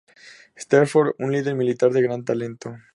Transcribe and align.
Steppenwolf 0.63 1.19
un 1.27 1.31
líder 1.35 1.53
militar 1.61 1.91
de 1.91 2.01
gran 2.07 2.25
talento. 2.25 2.75